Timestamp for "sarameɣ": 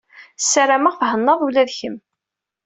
0.51-0.93